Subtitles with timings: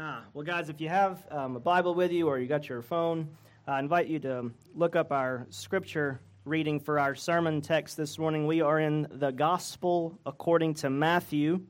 [0.00, 2.82] Ah, well, guys, if you have um, a Bible with you or you got your
[2.82, 3.28] phone,
[3.66, 8.46] I invite you to look up our scripture reading for our sermon text this morning.
[8.46, 11.62] We are in the Gospel according to Matthew,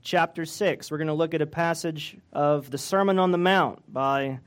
[0.00, 0.90] chapter 6.
[0.90, 4.40] We're going to look at a passage of the Sermon on the Mount by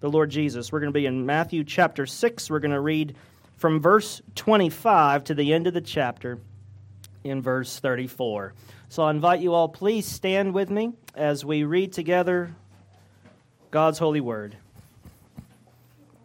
[0.00, 0.70] the Lord Jesus.
[0.70, 2.50] We're going to be in Matthew chapter 6.
[2.50, 3.16] We're going to read
[3.56, 6.38] from verse 25 to the end of the chapter
[7.24, 8.54] in verse 34.
[8.88, 12.54] So I invite you all, please stand with me as we read together
[13.70, 14.56] God's holy word.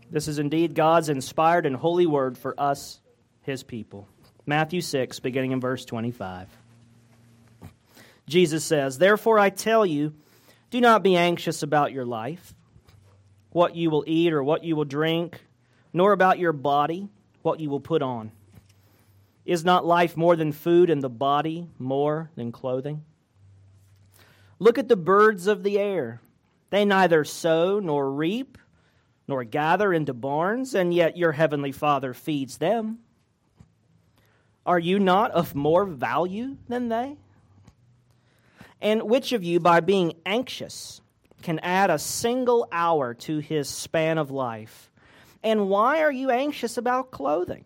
[0.09, 3.01] This is indeed God's inspired and holy word for us,
[3.41, 4.07] his people.
[4.45, 6.47] Matthew 6, beginning in verse 25.
[8.27, 10.13] Jesus says, Therefore I tell you,
[10.69, 12.53] do not be anxious about your life,
[13.51, 15.41] what you will eat or what you will drink,
[15.93, 17.09] nor about your body,
[17.41, 18.31] what you will put on.
[19.45, 23.03] Is not life more than food and the body more than clothing?
[24.59, 26.21] Look at the birds of the air.
[26.69, 28.57] They neither sow nor reap
[29.27, 32.99] nor gather into barns, and yet your heavenly Father feeds them.
[34.65, 37.17] Are you not of more value than they?
[38.81, 41.01] And which of you, by being anxious,
[41.41, 44.89] can add a single hour to his span of life?
[45.41, 47.65] And why are you anxious about clothing?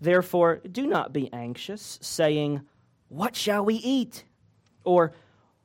[0.00, 2.62] Therefore, do not be anxious, saying,
[3.08, 4.24] What shall we eat?
[4.84, 5.12] Or,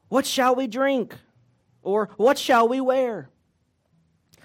[0.10, 1.16] What shall we drink?
[1.82, 3.30] Or, What shall we wear?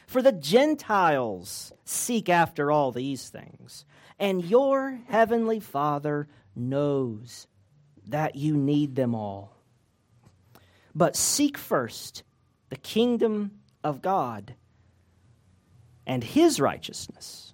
[0.06, 3.85] For the Gentiles seek after all these things,
[4.18, 7.46] and your heavenly Father knows
[8.07, 9.55] that you need them all.
[10.95, 12.23] But seek first
[12.70, 14.55] the kingdom of God
[16.07, 17.48] and his righteousness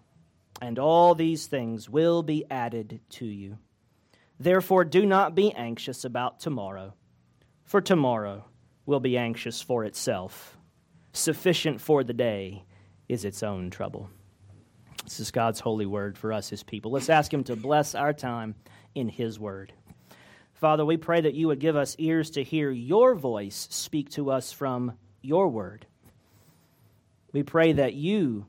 [0.60, 3.58] and all these things will be added to you.
[4.38, 6.94] Therefore, do not be anxious about tomorrow,
[7.64, 8.44] for tomorrow
[8.86, 10.56] will be anxious for itself.
[11.12, 12.64] Sufficient for the day
[13.08, 14.10] is its own trouble.
[15.04, 16.90] This is God's holy word for us, his people.
[16.90, 18.54] Let's ask him to bless our time
[18.94, 19.72] in his word.
[20.54, 24.30] Father, we pray that you would give us ears to hear your voice speak to
[24.30, 25.86] us from your word.
[27.32, 28.46] We pray that you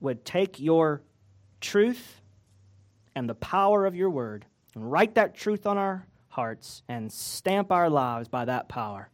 [0.00, 1.02] would take your
[1.64, 2.20] truth
[3.16, 4.44] and the power of your word
[4.74, 9.08] and write that truth on our hearts and stamp our lives by that power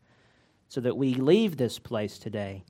[0.69, 2.65] so that we leave this place today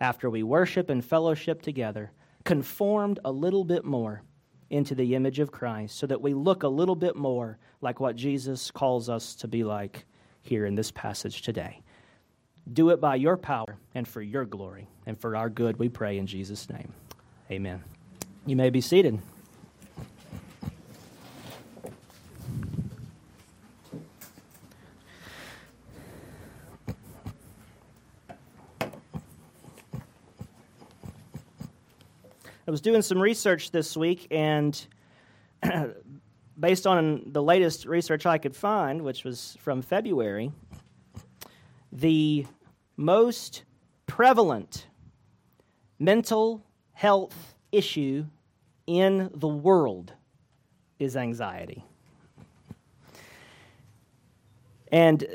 [0.00, 2.12] after we worship and fellowship together,
[2.44, 4.22] conformed a little bit more
[4.70, 8.16] into the image of Christ so that we look a little bit more like what
[8.16, 10.06] Jesus calls us to be like
[10.42, 11.82] here in this passage today.
[12.72, 16.18] Do it by your power and for your glory and for our good, we pray
[16.18, 16.92] in Jesus' name.
[17.50, 17.95] Amen.
[18.48, 19.18] You may be seated.
[32.68, 34.86] I was doing some research this week, and
[36.60, 40.52] based on the latest research I could find, which was from February,
[41.90, 42.46] the
[42.96, 43.64] most
[44.06, 44.86] prevalent
[45.98, 48.26] mental health issue
[48.86, 50.12] in the world
[50.98, 51.84] is anxiety.
[54.90, 55.26] And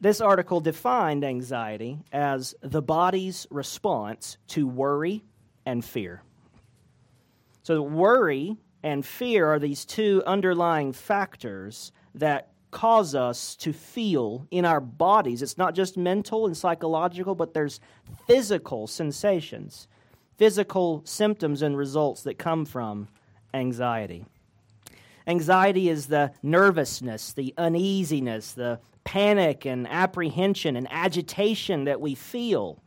[0.00, 5.24] this article defined anxiety as the body's response to worry
[5.64, 6.22] and fear.
[7.62, 14.64] So, worry and fear are these two underlying factors that cause us to feel in
[14.64, 15.42] our bodies.
[15.42, 17.80] It's not just mental and psychological, but there's
[18.26, 19.88] physical sensations
[20.36, 23.08] physical symptoms and results that come from
[23.54, 24.24] anxiety.
[25.26, 32.82] Anxiety is the nervousness, the uneasiness, the panic and apprehension and agitation that we feel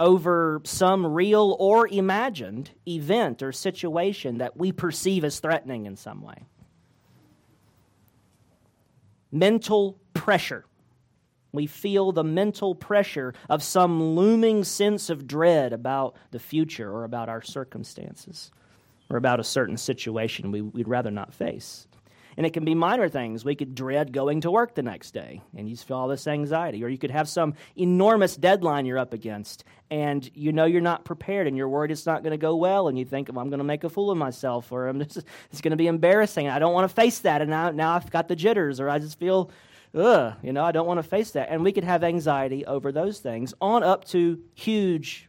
[0.00, 6.22] over some real or imagined event or situation that we perceive as threatening in some
[6.22, 6.44] way.
[9.30, 10.64] Mental pressure
[11.54, 17.04] we feel the mental pressure of some looming sense of dread about the future or
[17.04, 18.50] about our circumstances
[19.08, 21.86] or about a certain situation we, would rather not face.
[22.36, 23.44] And it can be minor things.
[23.44, 26.82] We could dread going to work the next day, and you feel all this anxiety.
[26.82, 31.04] Or you could have some enormous deadline you're up against, and you know you're not
[31.04, 33.50] prepared, and you're worried it's not going to go well, and you think, well, I'm
[33.50, 36.48] going to make a fool of myself, or just, it's going to be embarrassing.
[36.48, 38.98] I don't want to face that, and now, now I've got the jitters, or I
[38.98, 39.52] just feel,
[39.94, 41.48] ugh, you know, I don't want to face that.
[41.50, 45.28] And we could have anxiety over those things, on up to huge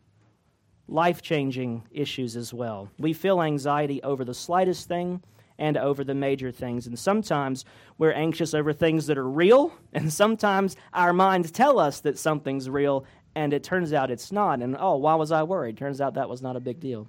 [0.88, 2.90] life changing issues as well.
[2.98, 5.22] We feel anxiety over the slightest thing
[5.58, 6.86] and over the major things.
[6.86, 7.66] And sometimes
[7.98, 12.70] we're anxious over things that are real, and sometimes our minds tell us that something's
[12.70, 14.62] real, and it turns out it's not.
[14.62, 15.78] And oh, why was I worried?
[15.78, 17.08] Turns out that was not a big deal.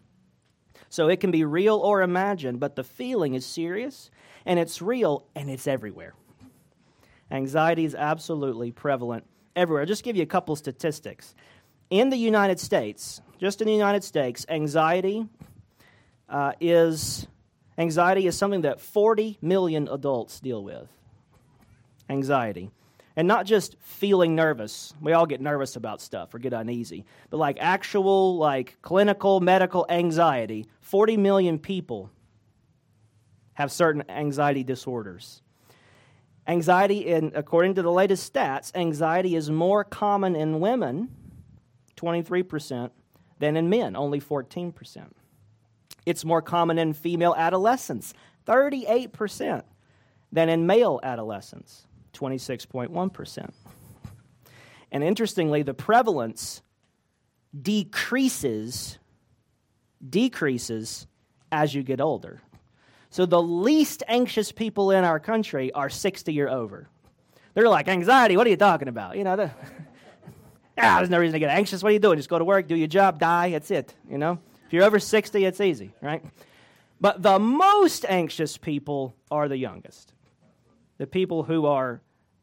[0.89, 4.11] So it can be real or imagined, but the feeling is serious,
[4.45, 6.15] and it's real, and it's everywhere.
[7.31, 9.25] Anxiety is absolutely prevalent
[9.55, 9.83] everywhere.
[9.83, 11.35] I'll just give you a couple statistics.
[11.91, 15.27] In the United States, just in the United States, anxiety
[16.29, 17.27] uh, is
[17.79, 20.89] Anxiety is something that 40 million adults deal with.
[22.09, 22.71] Anxiety.
[23.17, 24.95] And not just feeling nervous.
[25.01, 27.05] We all get nervous about stuff or get uneasy.
[27.31, 32.11] But like actual, like clinical, medical anxiety, 40 million people
[33.55, 35.43] have certain anxiety disorders.
[36.49, 41.09] Anxiety, in, according to the latest stats, anxiety is more common in women,
[41.97, 42.91] 23%,
[43.39, 45.09] than in men, only 14%.
[46.05, 48.15] It's more common in female adolescents,
[48.47, 49.65] 38%,
[50.31, 53.51] than in male adolescents, 26.1%.
[54.93, 56.63] And interestingly, the prevalence
[57.61, 58.99] decreases
[60.09, 61.07] decreases
[61.51, 62.43] as you get older.
[63.17, 66.87] So the least anxious people in our country are 60 or over.
[67.55, 69.17] They're like, anxiety, what are you talking about?
[69.17, 69.33] You know,
[70.79, 71.83] ah, there's no reason to get anxious.
[71.83, 72.19] What are you doing?
[72.19, 74.39] Just go to work, do your job, die, that's it, you know?
[74.67, 76.23] If you're over 60, it's easy, right?
[77.01, 80.13] But the most anxious people are the youngest.
[80.99, 82.03] The people who are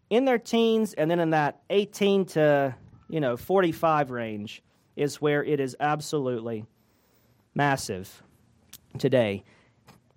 [0.10, 2.76] in their teens and then in that 18 to,
[3.10, 4.64] you know, 45 range
[4.96, 6.66] is where it is absolutely
[7.54, 8.24] massive
[8.98, 9.44] today.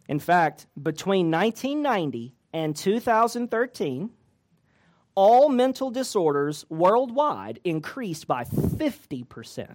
[0.08, 4.10] In fact, between 1990 and 2013,
[5.14, 9.74] all mental disorders worldwide increased by 50%.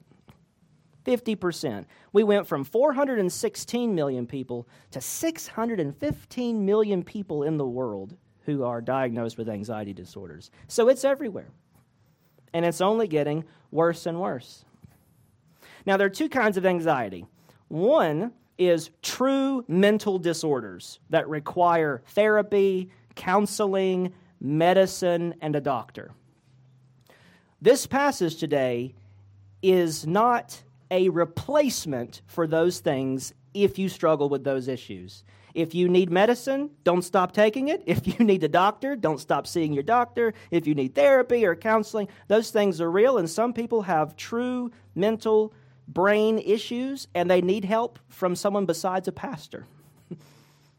[1.04, 1.86] 50%.
[2.14, 8.82] We went from 416 million people to 615 million people in the world who are
[8.82, 10.52] diagnosed with anxiety disorders.
[10.68, 11.50] So it's everywhere.
[12.54, 14.66] And it's only getting worse and worse.
[15.86, 17.26] Now, there are two kinds of anxiety.
[17.68, 26.12] One is true mental disorders that require therapy, counseling, medicine, and a doctor.
[27.60, 28.94] This passage today
[29.64, 30.62] is not
[30.92, 35.24] a replacement for those things if you struggle with those issues.
[35.56, 37.82] If you need medicine, don't stop taking it.
[37.88, 40.36] If you need a doctor, don't stop seeing your doctor.
[40.52, 44.72] If you need therapy or counseling, those things are real, and some people have true
[44.94, 45.52] mental
[45.88, 49.66] brain issues and they need help from someone besides a pastor.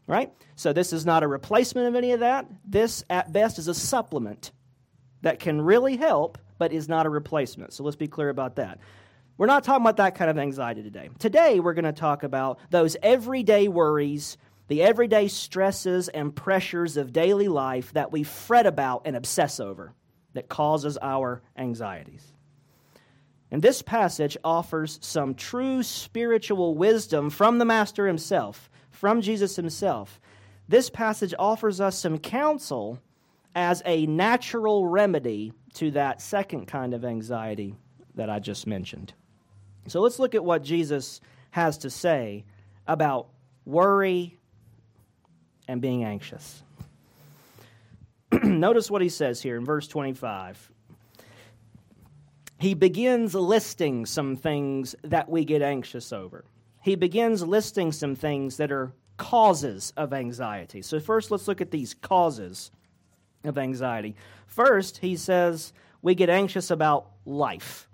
[0.07, 0.31] right?
[0.55, 2.47] So, this is not a replacement of any of that.
[2.65, 4.51] This, at best, is a supplement
[5.21, 7.73] that can really help, but is not a replacement.
[7.73, 8.79] So, let's be clear about that.
[9.37, 11.09] We're not talking about that kind of anxiety today.
[11.17, 17.11] Today, we're going to talk about those everyday worries, the everyday stresses and pressures of
[17.11, 19.93] daily life that we fret about and obsess over
[20.33, 22.32] that causes our anxieties.
[23.53, 30.19] And this passage offers some true spiritual wisdom from the Master himself, from Jesus himself.
[30.67, 32.99] This passage offers us some counsel
[33.53, 37.75] as a natural remedy to that second kind of anxiety
[38.15, 39.13] that I just mentioned.
[39.87, 42.45] So let's look at what Jesus has to say
[42.87, 43.27] about
[43.65, 44.39] worry
[45.67, 46.63] and being anxious.
[48.31, 50.71] Notice what he says here in verse 25.
[52.63, 56.45] He begins listing some things that we get anxious over.
[56.81, 60.81] He begins listing some things that are causes of anxiety.
[60.81, 62.71] So, first, let's look at these causes
[63.43, 64.15] of anxiety.
[64.47, 67.89] First, he says we get anxious about life.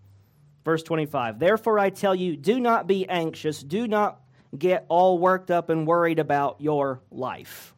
[0.63, 4.21] Verse 25 Therefore I tell you, do not be anxious, do not
[4.55, 7.73] get all worked up and worried about your life.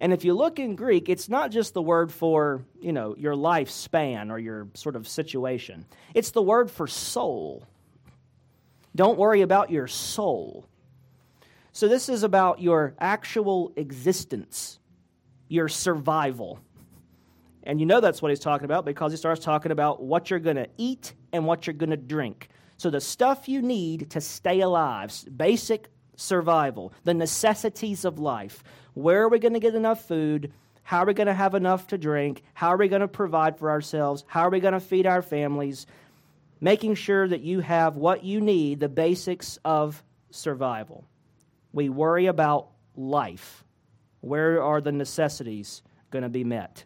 [0.00, 3.34] And if you look in Greek, it's not just the word for, you know, your
[3.34, 5.84] lifespan or your sort of situation.
[6.14, 7.66] It's the word for soul.
[8.96, 10.66] Don't worry about your soul.
[11.72, 14.78] So this is about your actual existence,
[15.48, 16.60] your survival.
[17.62, 20.40] And you know that's what he's talking about because he starts talking about what you're
[20.40, 22.48] going to eat and what you're going to drink.
[22.78, 25.88] So, the stuff you need to stay alive, basic
[26.20, 28.62] survival, the necessities of life.
[28.94, 30.52] Where are we going to get enough food?
[30.82, 32.42] How are we going to have enough to drink?
[32.52, 34.24] How are we going to provide for ourselves?
[34.26, 35.86] How are we going to feed our families?
[36.60, 41.04] Making sure that you have what you need, the basics of survival.
[41.72, 43.64] We worry about life.
[44.20, 46.84] Where are the necessities going to be met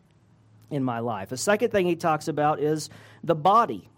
[0.71, 1.31] in my life?
[1.31, 2.89] The second thing he talks about is
[3.25, 3.89] the body.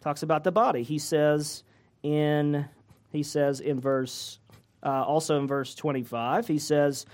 [0.00, 0.84] Talks about the body.
[0.84, 1.64] He says
[2.02, 2.66] in
[3.12, 4.38] he says in verse
[4.84, 7.06] uh, also in verse 25 he says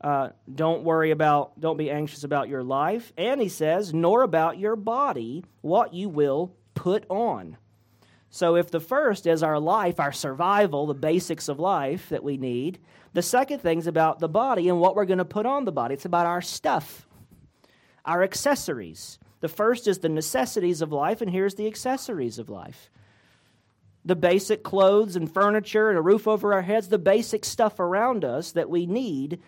[0.00, 3.12] uh, don't worry about don't be anxious about your life.
[3.16, 7.56] And he says nor about your body what you will put on.
[8.28, 12.36] So if the first is our life our survival the basics of life that we
[12.36, 12.78] need
[13.14, 15.94] the second thing's about the body and what we're going to put on the body.
[15.94, 17.06] It's about our stuff
[18.04, 19.18] our accessories.
[19.40, 22.90] The first is the necessities of life and here's the accessories of life
[24.06, 28.24] the basic clothes and furniture and a roof over our heads, the basic stuff around
[28.24, 29.40] us that we need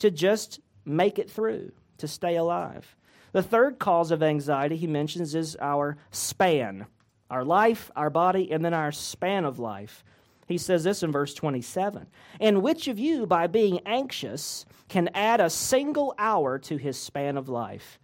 [0.00, 2.96] to just make it through, to stay alive.
[3.32, 6.86] The third cause of anxiety he mentions is our span
[7.30, 10.04] our life, our body, and then our span of life.
[10.46, 12.06] He says this in verse 27
[12.38, 17.36] And which of you, by being anxious, can add a single hour to his span
[17.36, 17.98] of life?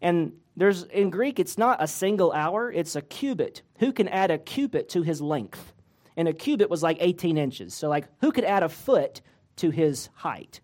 [0.00, 3.62] And there's in Greek, it's not a single hour, it's a cubit.
[3.84, 5.74] Who can add a cubit to his length?
[6.16, 7.74] And a cubit was like 18 inches.
[7.74, 9.20] So, like, who could add a foot
[9.56, 10.62] to his height?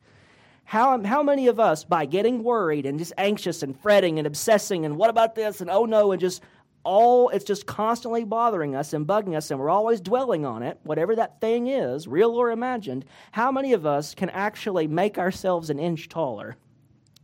[0.65, 4.87] How, how many of us, by getting worried and just anxious and fretting and obsessing
[4.87, 6.43] and what about this and oh no, and just
[6.83, 10.81] all, it's just constantly bothering us and bugging us and we're always dwelling on it,
[10.85, 15.69] whatever that thing is, real or imagined, how many of us can actually make ourselves
[15.69, 16.57] an inch taller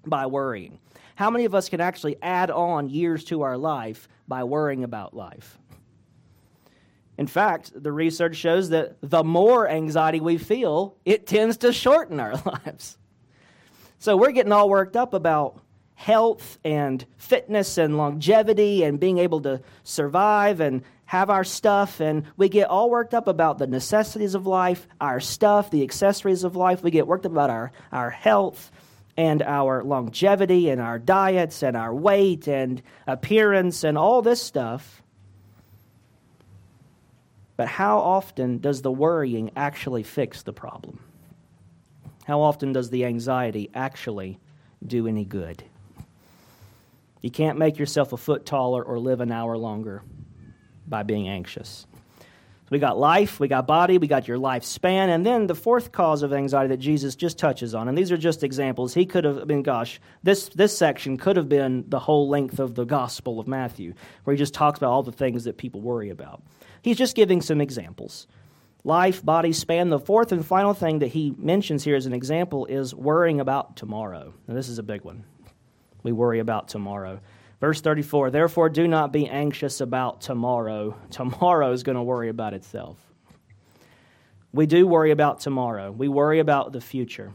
[0.04, 0.78] by worrying?
[1.14, 5.14] How many of us can actually add on years to our life by worrying about
[5.14, 5.58] life?
[7.18, 12.20] In fact, the research shows that the more anxiety we feel, it tends to shorten
[12.20, 12.34] our
[12.66, 12.98] lives.
[13.98, 15.60] So we're getting all worked up about
[15.94, 22.00] health and fitness and longevity and being able to survive and have our stuff.
[22.00, 26.44] And we get all worked up about the necessities of life, our stuff, the accessories
[26.44, 26.82] of life.
[26.82, 28.70] We get worked up about our, our health
[29.16, 35.02] and our longevity and our diets and our weight and appearance and all this stuff.
[37.56, 41.00] But how often does the worrying actually fix the problem?
[42.26, 44.38] How often does the anxiety actually
[44.86, 45.64] do any good?
[47.22, 50.02] You can't make yourself a foot taller or live an hour longer
[50.86, 51.86] by being anxious.
[52.66, 55.92] So we got life, we got body, we got your lifespan, and then the fourth
[55.92, 58.92] cause of anxiety that Jesus just touches on, and these are just examples.
[58.92, 62.74] He could have been, gosh, this, this section could have been the whole length of
[62.74, 63.94] the Gospel of Matthew,
[64.24, 66.42] where he just talks about all the things that people worry about.
[66.82, 68.26] He's just giving some examples.
[68.82, 69.90] Life, body, span.
[69.90, 73.76] The fourth and final thing that he mentions here as an example is worrying about
[73.76, 74.34] tomorrow.
[74.48, 75.24] Now, this is a big one.
[76.02, 77.20] We worry about tomorrow.
[77.66, 80.96] Verse 34 Therefore, do not be anxious about tomorrow.
[81.10, 82.96] Tomorrow is going to worry about itself.
[84.52, 85.90] We do worry about tomorrow.
[85.90, 87.34] We worry about the future.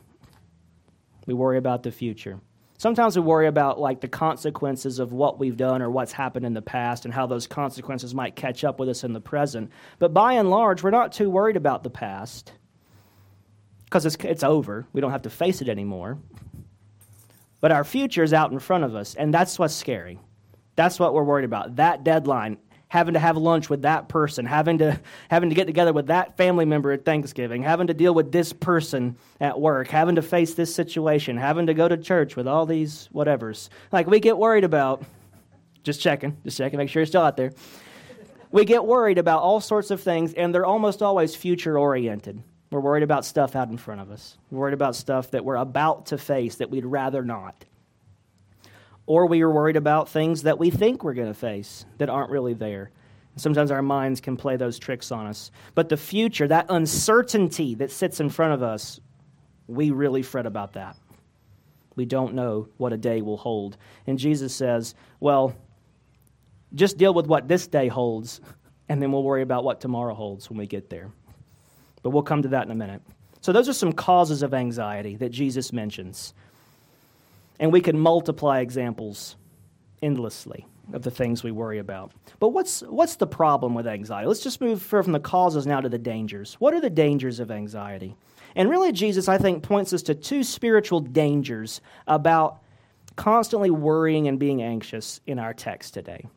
[1.27, 2.39] We worry about the future.
[2.77, 6.53] Sometimes we worry about like the consequences of what we've done or what's happened in
[6.53, 9.69] the past and how those consequences might catch up with us in the present.
[9.99, 12.53] But by and large, we're not too worried about the past
[13.83, 14.87] because it's, it's over.
[14.93, 16.19] We don't have to face it anymore.
[17.61, 20.19] But our future is out in front of us, and that's what's scary.
[20.75, 21.75] That's what we're worried about.
[21.75, 24.99] That deadline, having to have lunch with that person, having to
[25.29, 28.51] having to get together with that family member at Thanksgiving, having to deal with this
[28.51, 32.65] person at work, having to face this situation, having to go to church with all
[32.65, 33.69] these whatevers.
[33.91, 35.03] Like we get worried about
[35.83, 37.53] just checking, just checking, make sure you're still out there.
[38.51, 42.43] We get worried about all sorts of things, and they're almost always future oriented.
[42.71, 44.37] We're worried about stuff out in front of us.
[44.49, 47.65] We're worried about stuff that we're about to face that we'd rather not.
[49.05, 52.31] Or we are worried about things that we think we're going to face that aren't
[52.31, 52.91] really there.
[53.35, 55.51] Sometimes our minds can play those tricks on us.
[55.75, 59.01] But the future, that uncertainty that sits in front of us,
[59.67, 60.97] we really fret about that.
[61.95, 63.75] We don't know what a day will hold.
[64.07, 65.55] And Jesus says, well,
[66.73, 68.39] just deal with what this day holds,
[68.87, 71.11] and then we'll worry about what tomorrow holds when we get there.
[72.03, 73.01] But we'll come to that in a minute.
[73.41, 76.33] So, those are some causes of anxiety that Jesus mentions.
[77.59, 79.35] And we can multiply examples
[80.01, 82.11] endlessly of the things we worry about.
[82.39, 84.27] But what's, what's the problem with anxiety?
[84.27, 86.55] Let's just move from the causes now to the dangers.
[86.55, 88.15] What are the dangers of anxiety?
[88.55, 92.61] And really, Jesus, I think, points us to two spiritual dangers about
[93.15, 96.27] constantly worrying and being anxious in our text today.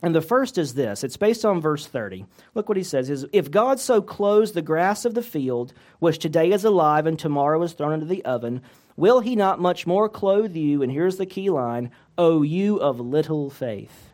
[0.00, 2.24] And the first is this it's based on verse 30.
[2.54, 6.18] Look what he says is if God so clothes the grass of the field, which
[6.18, 8.62] today is alive and tomorrow is thrown into the oven,
[8.96, 10.82] will he not much more clothe you?
[10.82, 14.10] And here's the key line O you of little faith.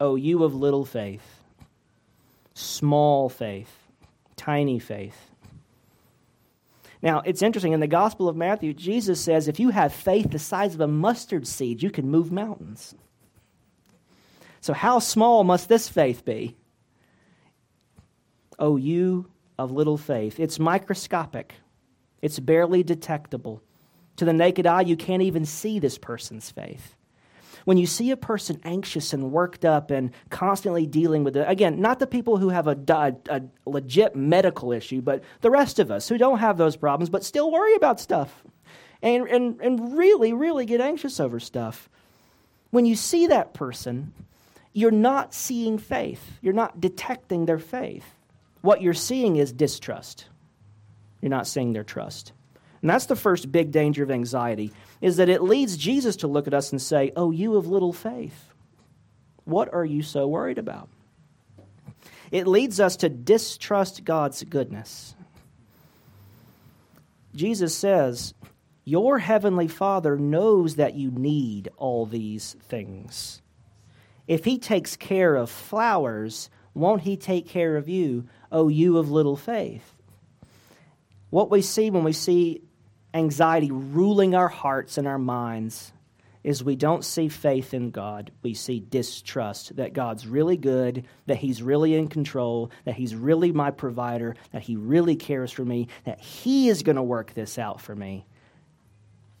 [0.00, 1.42] O you of little faith.
[2.54, 3.72] Small faith.
[4.36, 5.30] Tiny faith.
[7.02, 7.72] Now, it's interesting.
[7.72, 10.88] In the Gospel of Matthew, Jesus says if you have faith the size of a
[10.88, 12.94] mustard seed, you can move mountains.
[14.62, 16.56] So, how small must this faith be?
[18.60, 19.28] Oh, you
[19.58, 20.38] of little faith.
[20.38, 21.56] It's microscopic,
[22.22, 23.60] it's barely detectable.
[24.16, 26.94] To the naked eye, you can't even see this person's faith.
[27.64, 31.80] When you see a person anxious and worked up and constantly dealing with it, again,
[31.80, 35.90] not the people who have a, a, a legit medical issue, but the rest of
[35.90, 38.44] us who don't have those problems but still worry about stuff
[39.02, 41.88] and, and, and really, really get anxious over stuff.
[42.70, 44.12] When you see that person,
[44.72, 46.38] you're not seeing faith.
[46.40, 48.04] You're not detecting their faith.
[48.62, 50.26] What you're seeing is distrust.
[51.20, 52.32] You're not seeing their trust.
[52.80, 56.46] And that's the first big danger of anxiety is that it leads Jesus to look
[56.46, 58.52] at us and say, "Oh, you of little faith.
[59.44, 60.88] What are you so worried about?"
[62.30, 65.14] It leads us to distrust God's goodness.
[67.34, 68.32] Jesus says,
[68.84, 73.41] "Your heavenly Father knows that you need all these things."
[74.26, 79.10] If he takes care of flowers, won't he take care of you, O you of
[79.10, 79.96] little faith?
[81.30, 82.62] What we see when we see
[83.14, 85.92] anxiety ruling our hearts and our minds
[86.44, 88.32] is we don't see faith in God.
[88.42, 93.52] We see distrust that God's really good, that He's really in control, that He's really
[93.52, 97.58] my provider, that He really cares for me, that He is going to work this
[97.58, 98.26] out for me.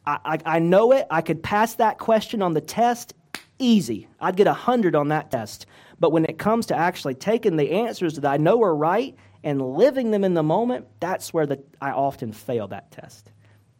[0.06, 1.06] I, I, I, know it.
[1.10, 3.14] I could pass that question on the test
[3.58, 4.08] easy.
[4.20, 5.66] I'd get a 100 on that test.
[5.98, 9.76] But when it comes to actually taking the answers that I know are right and
[9.76, 13.30] living them in the moment, that's where the, I often fail that test.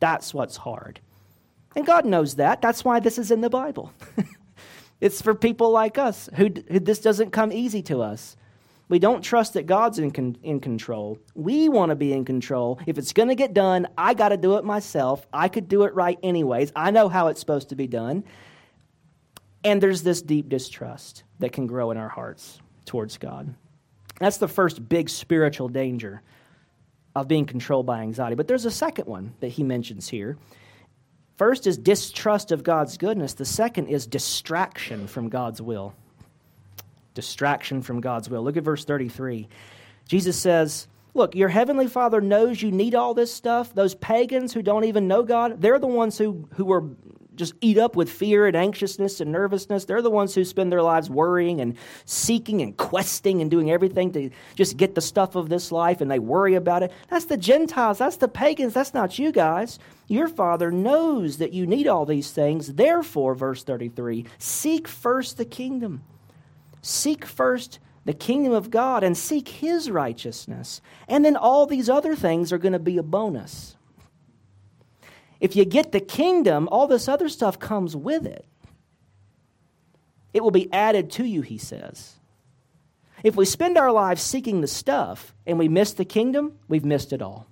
[0.01, 1.01] That's what's hard.
[1.75, 2.61] And God knows that.
[2.61, 3.93] That's why this is in the Bible.
[5.01, 8.37] it's for people like us who, who, this doesn't come easy to us.
[8.89, 11.19] We don't trust that God's in, con, in control.
[11.35, 12.79] We want to be in control.
[12.87, 15.27] If it's going to get done, I got to do it myself.
[15.33, 16.73] I could do it right anyways.
[16.77, 18.25] I know how it's supposed to be done.
[19.65, 23.55] And there's this deep distrust that can grow in our hearts towards God.
[24.19, 26.23] That's the first big spiritual danger
[27.15, 28.35] of being controlled by anxiety.
[28.35, 30.37] But there's a second one that he mentions here.
[31.37, 35.95] First is distrust of God's goodness, the second is distraction from God's will.
[37.15, 38.43] Distraction from God's will.
[38.43, 39.49] Look at verse 33.
[40.09, 43.75] Jesus says, Look, your heavenly Father knows you need all this stuff.
[43.75, 46.85] Those pagans who don't even know God, they're the ones who, who were
[47.37, 49.85] just eat up with fear and anxiousness and nervousness.
[49.85, 54.13] They're the ones who spend their lives worrying and seeking and questing and doing everything
[54.13, 56.93] to just get the stuff of this life and they worry about it.
[57.09, 57.99] That's the Gentiles.
[57.99, 58.75] That's the pagans.
[58.75, 59.79] That's not you guys.
[60.09, 62.75] Your Father knows that you need all these things.
[62.75, 66.03] Therefore, verse 33 seek first the kingdom.
[66.83, 70.81] Seek first the kingdom of God and seek His righteousness.
[71.09, 73.77] And then all these other things are going to be a bonus.
[75.43, 78.47] If you get the kingdom, all this other stuff comes with it.
[80.33, 82.15] It will be added to you, he says.
[83.25, 87.13] If we spend our lives seeking the stuff and we miss the kingdom, we've missed
[87.13, 87.49] it all.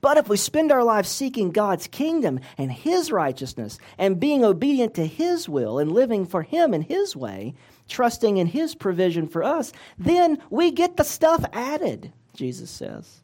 [0.00, 4.94] But if we spend our lives seeking God's kingdom and His righteousness and being obedient
[4.94, 7.54] to His will and living for Him in His way,
[7.88, 13.20] trusting in His provision for us, then we get the stuff added, Jesus says.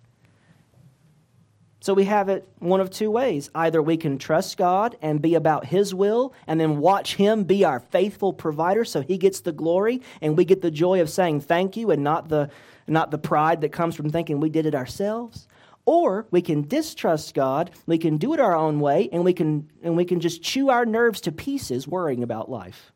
[1.86, 3.48] So we have it one of two ways.
[3.54, 7.64] Either we can trust God and be about His will and then watch Him be
[7.64, 11.42] our faithful provider so He gets the glory and we get the joy of saying
[11.42, 12.50] thank you and not the,
[12.88, 15.46] not the pride that comes from thinking we did it ourselves.
[15.84, 19.70] Or we can distrust God, we can do it our own way, and we can,
[19.80, 22.90] and we can just chew our nerves to pieces worrying about life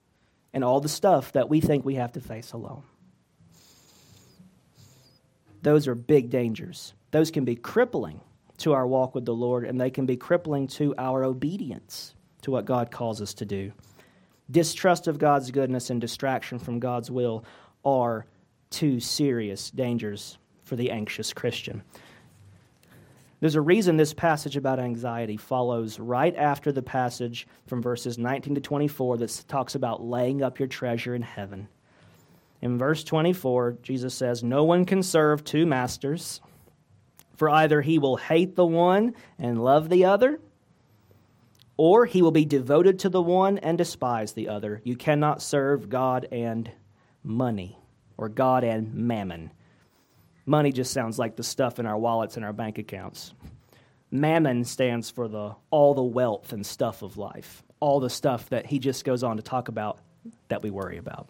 [0.52, 2.82] and all the stuff that we think we have to face alone.
[5.62, 6.92] Those are big dangers.
[7.12, 8.20] Those can be crippling
[8.60, 12.50] to our walk with the Lord, and they can be crippling to our obedience to
[12.50, 13.72] what God calls us to do.
[14.50, 17.44] Distrust of God's goodness and distraction from God's will
[17.84, 18.26] are
[18.70, 21.82] two serious dangers for the anxious Christian.
[23.40, 28.54] There's a reason this passage about anxiety follows right after the passage from verses 19
[28.56, 31.68] to 24 that talks about laying up your treasure in heaven.
[32.60, 36.42] In verse 24, Jesus says, No one can serve two masters.
[37.40, 40.40] For either he will hate the one and love the other,
[41.78, 44.82] or he will be devoted to the one and despise the other.
[44.84, 46.70] You cannot serve God and
[47.24, 47.78] money,
[48.18, 49.52] or God and mammon.
[50.44, 53.32] Money just sounds like the stuff in our wallets and our bank accounts.
[54.10, 58.66] Mammon stands for the all the wealth and stuff of life, all the stuff that
[58.66, 59.98] he just goes on to talk about
[60.48, 61.26] that we worry about.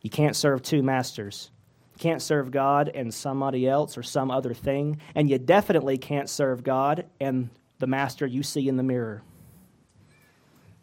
[0.00, 1.50] You can't serve two masters.
[1.98, 6.62] Can't serve God and somebody else or some other thing, and you definitely can't serve
[6.62, 9.22] God and the master you see in the mirror.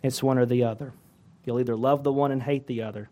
[0.02, 0.94] It's one or the other.
[1.46, 3.10] You'll either love the one and hate the other,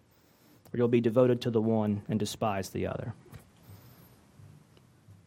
[0.74, 3.14] or you'll be devoted to the one and despise the other.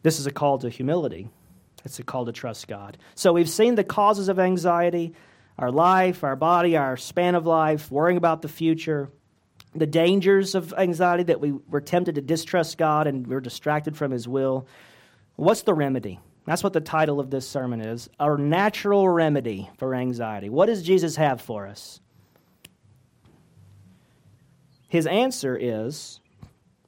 [0.03, 1.29] This is a call to humility.
[1.83, 2.97] It's a call to trust God.
[3.15, 5.13] So we've seen the causes of anxiety
[5.57, 9.09] our life, our body, our span of life, worrying about the future,
[9.75, 14.11] the dangers of anxiety that we were tempted to distrust God and we're distracted from
[14.11, 14.67] His will.
[15.35, 16.19] What's the remedy?
[16.45, 20.49] That's what the title of this sermon is Our Natural Remedy for Anxiety.
[20.49, 21.99] What does Jesus have for us?
[24.87, 26.19] His answer is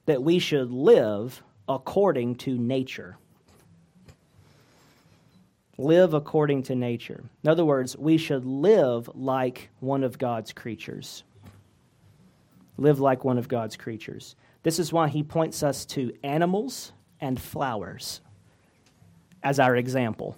[0.06, 3.18] that we should live according to nature.
[5.76, 7.22] Live according to nature.
[7.44, 11.24] In other words, we should live like one of God's creatures.
[12.78, 14.36] Live like one of God's creatures.
[14.62, 18.20] This is why he points us to animals and flowers
[19.42, 20.36] as our example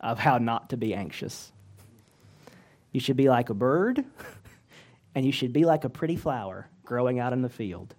[0.00, 1.52] of how not to be anxious.
[2.92, 4.04] You should be like a bird,
[5.14, 7.94] and you should be like a pretty flower growing out in the field.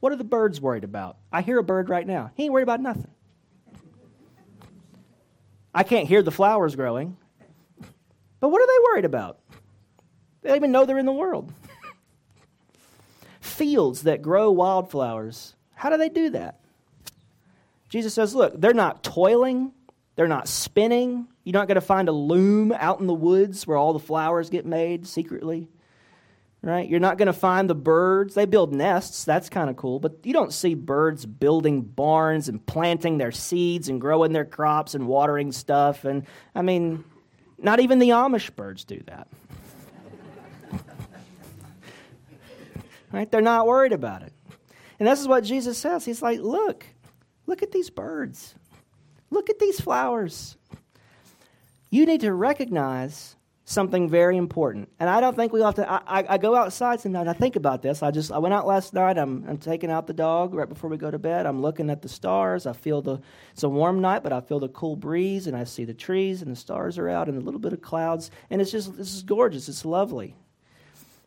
[0.00, 1.16] What are the birds worried about?
[1.32, 2.30] I hear a bird right now.
[2.34, 3.10] He ain't worried about nothing.
[5.74, 7.16] I can't hear the flowers growing.
[8.40, 9.38] But what are they worried about?
[10.42, 11.52] They don't even know they're in the world.
[13.52, 16.60] Fields that grow wildflowers, how do they do that?
[17.88, 19.72] Jesus says, look, they're not toiling,
[20.16, 21.28] they're not spinning.
[21.44, 24.48] You're not going to find a loom out in the woods where all the flowers
[24.48, 25.68] get made secretly.
[26.62, 26.88] Right?
[26.88, 28.34] You're not going to find the birds.
[28.34, 29.24] They build nests.
[29.24, 29.98] That's kind of cool.
[29.98, 34.94] But you don't see birds building barns and planting their seeds and growing their crops
[34.94, 36.04] and watering stuff.
[36.04, 37.02] And I mean,
[37.58, 39.26] not even the Amish birds do that.
[43.12, 43.30] Right?
[43.30, 44.32] They're not worried about it.
[44.98, 46.04] And this is what Jesus says.
[46.04, 46.86] He's like, look,
[47.46, 48.54] Look at these birds.
[49.30, 50.56] Look at these flowers.
[51.90, 54.88] You need to recognize something very important.
[54.98, 55.90] And I don't think we have to.
[55.90, 57.28] I, I, go outside sometimes.
[57.28, 58.02] I think about this.
[58.02, 59.18] I just I went out last night.
[59.18, 61.46] I'm, I'm taking out the dog right before we go to bed.
[61.46, 62.66] I'm looking at the stars.
[62.66, 63.20] I feel the.
[63.52, 66.42] It's a warm night, but I feel the cool breeze, and I see the trees,
[66.42, 69.14] and the stars are out, and a little bit of clouds, and it's just this
[69.14, 69.68] is gorgeous.
[69.68, 70.34] It's lovely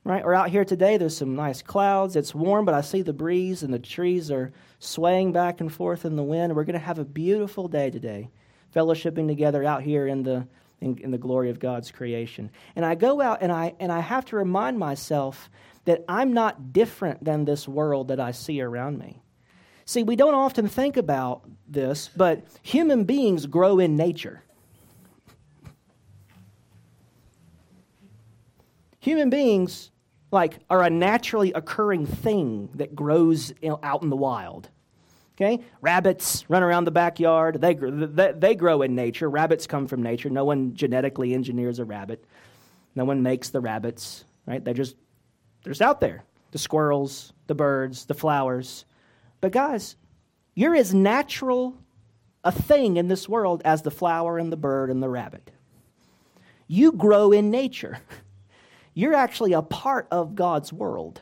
[0.05, 0.23] right?
[0.23, 2.15] Or out here today, there's some nice clouds.
[2.15, 6.05] It's warm, but I see the breeze and the trees are swaying back and forth
[6.05, 6.55] in the wind.
[6.55, 8.29] We're going to have a beautiful day today,
[8.73, 10.47] fellowshipping together out here in the
[10.81, 12.51] in, in, the glory of God's creation.
[12.75, 15.49] And I go out and I and I have to remind myself
[15.85, 19.21] that I'm not different than this world that I see around me.
[19.85, 24.43] See, we don't often think about this, but human beings grow in nature.
[28.99, 29.91] Human beings
[30.31, 34.69] like are a naturally occurring thing that grows out in the wild.
[35.35, 35.63] Okay?
[35.81, 37.59] Rabbits run around the backyard.
[37.59, 39.29] They, they, they grow in nature.
[39.29, 40.29] Rabbits come from nature.
[40.29, 42.23] No one genetically engineers a rabbit.
[42.95, 44.63] No one makes the rabbits, right?
[44.63, 44.95] They're just,
[45.63, 46.23] they're just out there.
[46.51, 48.85] The squirrels, the birds, the flowers.
[49.41, 49.97] But guys,
[50.53, 51.77] you're as natural
[52.45, 55.51] a thing in this world as the flower and the bird and the rabbit.
[56.67, 57.99] You grow in nature.
[58.95, 61.21] You're actually a part of God's world.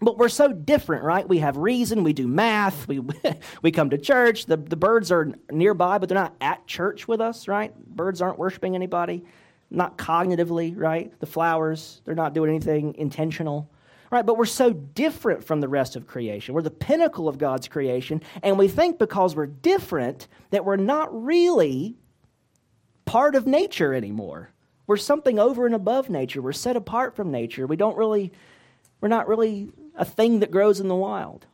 [0.00, 1.26] But we're so different, right?
[1.26, 3.00] We have reason, we do math, we,
[3.62, 4.46] we come to church.
[4.46, 7.74] The, the birds are nearby, but they're not at church with us, right?
[7.86, 9.24] Birds aren't worshiping anybody,
[9.70, 11.18] not cognitively, right?
[11.20, 13.70] The flowers, they're not doing anything intentional,
[14.10, 14.24] right?
[14.24, 16.54] But we're so different from the rest of creation.
[16.54, 21.24] We're the pinnacle of God's creation, and we think because we're different that we're not
[21.24, 21.96] really
[23.04, 24.50] part of nature anymore.
[24.86, 26.40] We're something over and above nature.
[26.40, 27.66] We're set apart from nature.
[27.66, 28.32] We don't really,
[29.00, 31.46] we're not really a thing that grows in the wild.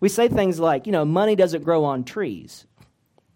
[0.00, 2.66] We say things like, you know, money doesn't grow on trees,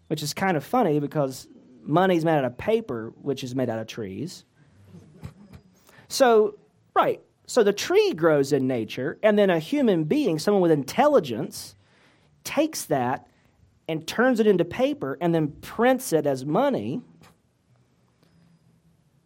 [0.07, 1.47] which is kind of funny because
[1.83, 4.45] money's made out of paper, which is made out of trees.
[6.07, 6.57] So,
[6.95, 11.75] right, so the tree grows in nature, and then a human being, someone with intelligence,
[12.43, 13.27] takes that
[13.87, 17.01] and turns it into paper and then prints it as money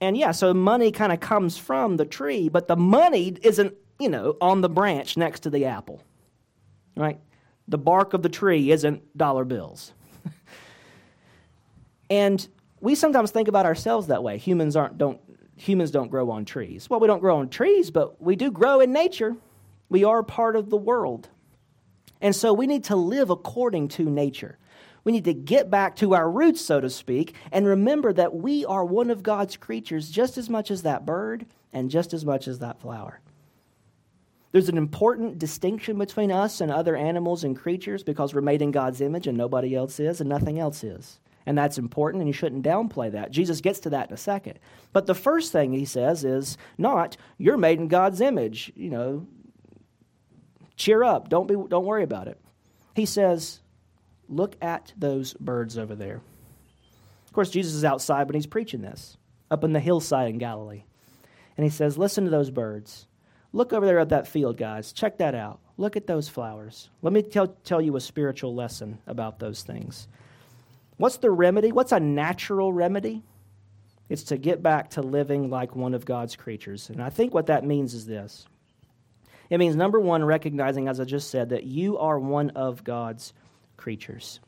[0.01, 4.09] and yeah, so money kind of comes from the tree, but the money isn't, you
[4.09, 6.01] know, on the branch next to the apple.
[6.95, 7.19] Right?
[7.67, 9.93] The bark of the tree isn't dollar bills.
[12.09, 12.47] and
[12.81, 14.37] we sometimes think about ourselves that way.
[14.37, 15.19] Humans aren't don't
[15.57, 16.89] humans don't grow on trees.
[16.89, 19.35] Well, we don't grow on trees, but we do grow in nature.
[19.89, 21.27] We are part of the world.
[22.21, 24.57] And so we need to live according to nature.
[25.03, 28.65] We need to get back to our roots, so to speak, and remember that we
[28.65, 32.47] are one of God's creatures just as much as that bird and just as much
[32.47, 33.21] as that flower.
[34.51, 38.71] There's an important distinction between us and other animals and creatures because we're made in
[38.71, 41.19] God's image and nobody else is and nothing else is.
[41.45, 43.31] And that's important, and you shouldn't downplay that.
[43.31, 44.59] Jesus gets to that in a second.
[44.93, 48.71] But the first thing he says is not, you're made in God's image.
[48.75, 49.27] You know,
[50.75, 51.29] cheer up.
[51.29, 52.39] Don't, be, don't worry about it.
[52.93, 53.61] He says,
[54.29, 56.21] look at those birds over there.
[57.25, 59.17] Of course, Jesus is outside, but he's preaching this
[59.51, 60.83] up in the hillside in Galilee.
[61.57, 63.07] And he says, listen to those birds.
[63.51, 64.93] Look over there at that field, guys.
[64.93, 65.59] Check that out.
[65.77, 66.89] Look at those flowers.
[67.01, 70.07] Let me tell, tell you a spiritual lesson about those things.
[70.97, 71.71] What's the remedy?
[71.71, 73.23] What's a natural remedy?
[74.09, 76.89] It's to get back to living like one of God's creatures.
[76.89, 78.45] And I think what that means is this
[79.49, 83.33] it means, number one, recognizing, as I just said, that you are one of God's
[83.79, 84.39] creatures.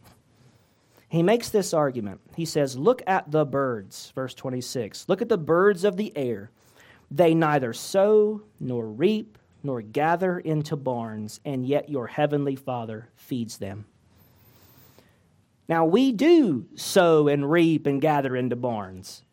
[1.09, 2.21] He makes this argument.
[2.35, 5.09] He says, Look at the birds, verse 26.
[5.09, 6.51] Look at the birds of the air.
[7.09, 13.57] They neither sow nor reap nor gather into barns, and yet your heavenly Father feeds
[13.57, 13.85] them.
[15.67, 19.23] Now, we do sow and reap and gather into barns.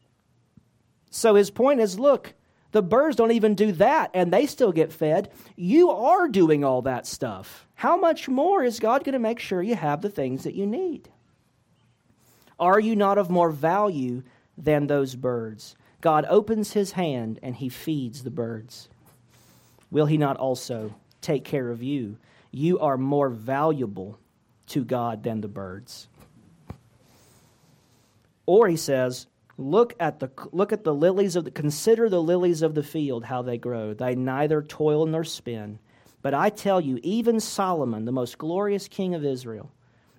[1.11, 2.35] So his point is look,
[2.73, 5.31] the birds don't even do that, and they still get fed.
[5.57, 7.67] You are doing all that stuff.
[7.75, 10.67] How much more is God going to make sure you have the things that you
[10.67, 11.09] need?
[12.59, 14.23] Are you not of more value
[14.57, 15.77] than those birds?
[16.01, 18.89] God opens his hand and he feeds the birds.
[19.91, 22.19] Will he not also take care of you?
[22.51, 24.19] You are more valuable
[24.69, 26.09] to God than the birds.
[28.45, 29.27] Or he says,
[29.59, 33.25] look at the look at the lilies of the consider the lilies of the field
[33.25, 33.93] how they grow.
[33.93, 35.79] They neither toil nor spin.
[36.23, 39.71] But I tell you, even Solomon, the most glorious king of Israel,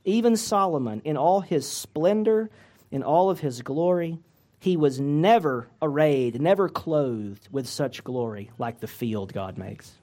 [0.05, 2.49] even Solomon in all his splendor,
[2.91, 4.19] in all of his glory,
[4.59, 9.93] he was never arrayed, never clothed with such glory like the field God makes.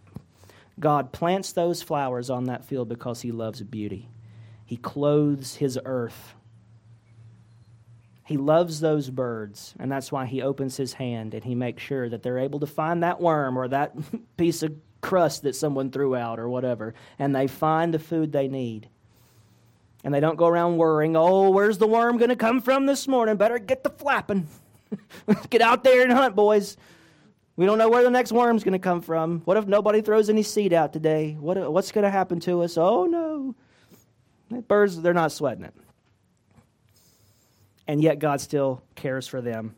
[0.78, 4.08] God plants those flowers on that field because he loves beauty.
[4.64, 6.34] He clothes his earth.
[8.26, 12.08] He loves those birds, and that's why he opens his hand and he makes sure
[12.08, 13.94] that they're able to find that worm or that
[14.36, 18.48] piece of crust that someone threw out or whatever, and they find the food they
[18.48, 18.88] need.
[20.02, 23.06] And they don't go around worrying, oh, where's the worm going to come from this
[23.06, 23.36] morning?
[23.36, 24.48] Better get the flapping.
[25.50, 26.76] get out there and hunt, boys.
[27.54, 29.40] We don't know where the next worm's going to come from.
[29.44, 31.36] What if nobody throws any seed out today?
[31.38, 32.76] What, what's going to happen to us?
[32.76, 33.54] Oh, no.
[34.62, 35.74] Birds, they're not sweating it.
[37.88, 39.76] And yet God still cares for them.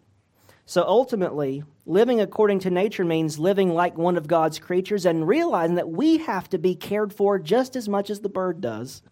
[0.64, 5.76] So ultimately, living according to nature means living like one of God's creatures and realizing
[5.76, 9.02] that we have to be cared for just as much as the bird does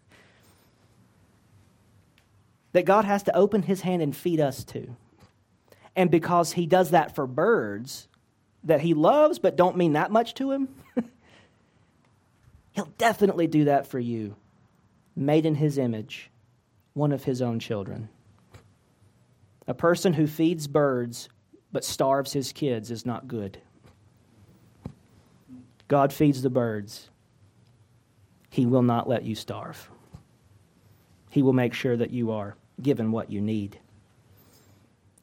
[2.73, 4.95] that God has to open his hand and feed us too.
[5.95, 8.07] And because he does that for birds
[8.63, 10.69] that he loves but don't mean that much to him,
[12.73, 14.35] he'll definitely do that for you,
[15.15, 16.29] made in his image,
[16.93, 18.09] one of his own children.
[19.67, 21.29] A person who feeds birds
[21.71, 23.59] but starves his kids is not good.
[25.87, 27.09] God feeds the birds.
[28.49, 29.89] He will not let you starve.
[31.29, 33.79] He will make sure that you are given what you need.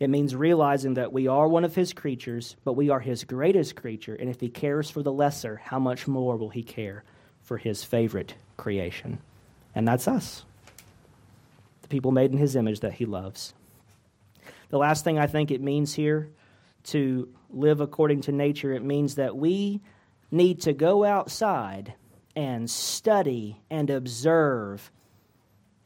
[0.00, 3.76] It means realizing that we are one of His creatures, but we are His greatest
[3.76, 7.04] creature, and if He cares for the lesser, how much more will He care
[7.42, 9.18] for His favorite creation?
[9.74, 10.44] And that's us,
[11.83, 13.54] the people made in His image that He loves.
[14.68, 16.31] The last thing I think it means here
[16.85, 19.81] to live according to nature, it means that we
[20.31, 21.94] need to go outside
[22.37, 24.90] and study and observe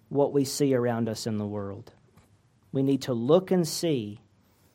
[0.08, 1.92] what we see around us in the world.
[2.72, 4.20] We need to look and see.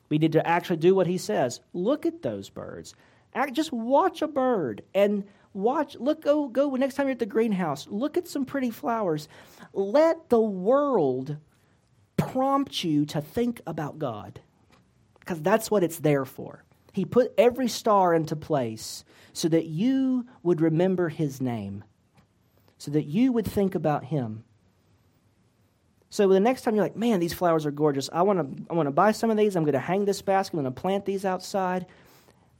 [0.10, 1.60] We need to actually do what he says.
[1.74, 2.94] Look at those birds.
[3.52, 7.88] Just watch a bird and watch look go go next time you're at the greenhouse
[7.88, 9.28] look at some pretty flowers
[9.72, 11.38] let the world
[12.18, 14.40] prompt you to think about god
[15.20, 20.26] because that's what it's there for he put every star into place so that you
[20.44, 21.84] would remember his name
[22.78, 24.44] so that you would think about him
[26.14, 28.08] so the next time you're like, man, these flowers are gorgeous.
[28.14, 29.56] I want to I want to buy some of these.
[29.56, 30.56] I'm going to hang this basket.
[30.56, 31.88] I'm going to plant these outside.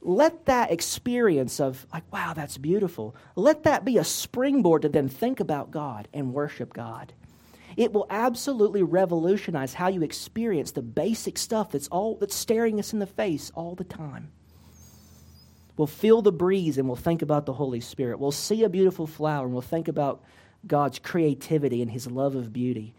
[0.00, 3.14] Let that experience of like, wow, that's beautiful.
[3.36, 7.12] Let that be a springboard to then think about God and worship God.
[7.76, 12.92] It will absolutely revolutionize how you experience the basic stuff that's all that's staring us
[12.92, 14.30] in the face all the time.
[15.76, 18.20] We'll feel the breeze and we'll think about the Holy Spirit.
[18.20, 20.22] We'll see a beautiful flower and we'll think about
[20.66, 22.94] God's creativity and his love of beauty.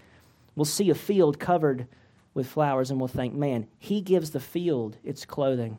[0.55, 1.87] We'll see a field covered
[2.33, 5.77] with flowers and we'll think, man, he gives the field its clothing.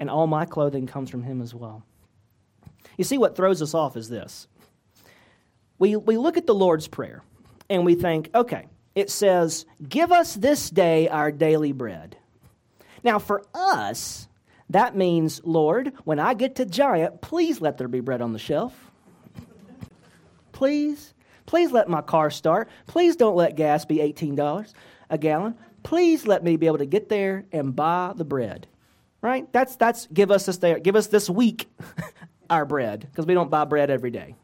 [0.00, 1.84] And all my clothing comes from him as well.
[2.96, 4.48] You see, what throws us off is this.
[5.78, 7.22] We, we look at the Lord's Prayer
[7.70, 12.16] and we think, okay, it says, Give us this day our daily bread.
[13.04, 14.28] Now, for us,
[14.70, 18.38] that means, Lord, when I get to Giant, please let there be bread on the
[18.38, 18.74] shelf.
[20.52, 21.14] please.
[21.46, 22.68] Please let my car start.
[22.86, 24.74] Please don't let gas be $18
[25.08, 25.54] a gallon.
[25.82, 28.66] Please let me be able to get there and buy the bread.
[29.22, 29.50] Right?
[29.52, 31.68] That's that's give us this day, give us this week
[32.50, 34.34] our bread because we don't buy bread every day.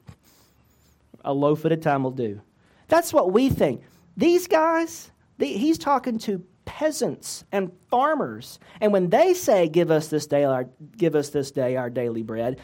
[1.25, 2.41] A loaf at a time will do.
[2.89, 3.83] That's what we think.
[4.17, 8.59] These guys, he's talking to peasants and farmers.
[8.81, 12.23] And when they say, "Give us this day our give us this day our daily
[12.23, 12.59] bread,"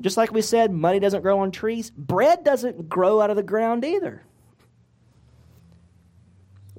[0.00, 1.90] just like we said, money doesn't grow on trees.
[1.90, 4.22] Bread doesn't grow out of the ground either.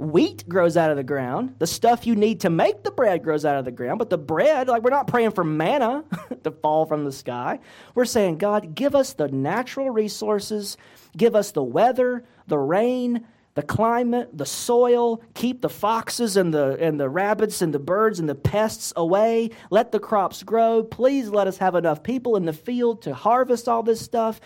[0.02, 1.56] Wheat grows out of the ground.
[1.60, 4.00] The stuff you need to make the bread grows out of the ground.
[4.00, 6.04] But the bread, like we're not praying for manna
[6.44, 7.60] to fall from the sky.
[7.94, 10.76] We're saying, God, give us the natural resources,
[11.16, 16.78] give us the weather, the rain, the climate, the soil, keep the foxes and the,
[16.80, 19.52] and the rabbits and the birds and the pests away.
[19.70, 20.82] Let the crops grow.
[20.82, 24.42] Please let us have enough people in the field to harvest all this stuff.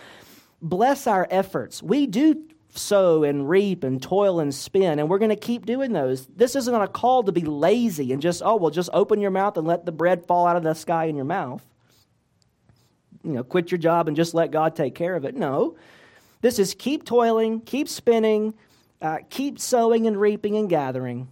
[0.60, 1.82] Bless our efforts.
[1.82, 2.44] We do
[2.78, 6.26] sow and reap and toil and spin, and we're going to keep doing those.
[6.26, 9.56] This isn't a call to be lazy and just, oh, well, just open your mouth
[9.56, 11.64] and let the bread fall out of the sky in your mouth.
[13.22, 15.34] You know, quit your job and just let God take care of it.
[15.34, 15.76] No.
[16.40, 18.54] This is keep toiling, keep spinning,
[19.02, 21.28] uh, keep sowing and reaping and gathering.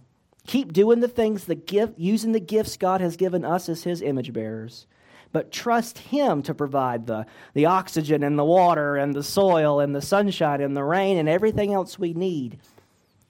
[0.47, 4.01] Keep doing the things, the gift, using the gifts God has given us as His
[4.01, 4.85] image bearers.
[5.31, 9.95] But trust Him to provide the, the oxygen and the water and the soil and
[9.95, 12.59] the sunshine and the rain and everything else we need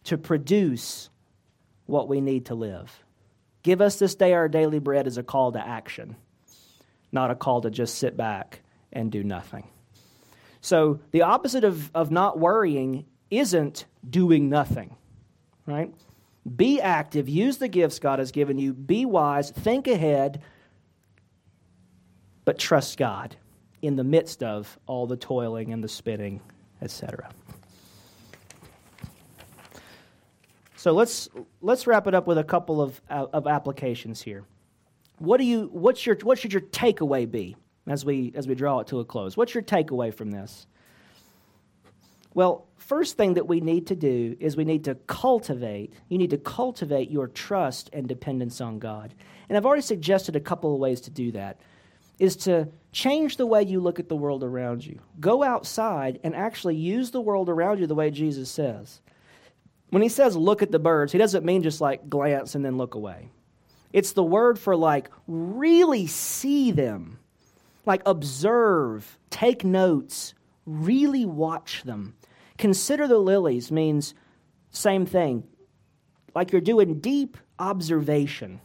[0.05, 1.09] to produce
[1.85, 3.03] what we need to live.
[3.63, 6.15] Give us this day our daily bread is a call to action,
[7.11, 8.61] not a call to just sit back
[8.93, 9.67] and do nothing.
[10.61, 14.95] So, the opposite of, of not worrying isn't doing nothing,
[15.65, 15.93] right?
[16.55, 20.41] Be active, use the gifts God has given you, be wise, think ahead,
[22.45, 23.35] but trust God
[23.81, 26.39] in the midst of all the toiling and the spinning,
[26.81, 27.29] etc.
[30.75, 31.29] So let's
[31.61, 34.43] let's wrap it up with a couple of, uh, of applications here.
[35.17, 38.79] What do you what's your what should your takeaway be as we as we draw
[38.79, 39.35] it to a close?
[39.35, 40.67] What's your takeaway from this?
[42.35, 46.31] Well, first thing that we need to do is we need to cultivate, you need
[46.31, 49.15] to cultivate your trust and dependence on God.
[49.47, 51.61] And I've already suggested a couple of ways to do that.
[52.17, 54.99] Is to change the way you look at the world around you.
[55.19, 59.01] Go outside and actually use the world around you the way Jesus says.
[59.89, 62.77] When he says look at the birds, he doesn't mean just like glance and then
[62.77, 63.29] look away.
[63.91, 67.19] It's the word for like really see them,
[67.85, 70.33] like observe, take notes,
[70.65, 72.15] really watch them.
[72.57, 74.13] Consider the lilies means
[74.69, 75.43] same thing.
[76.33, 78.61] Like you're doing deep observation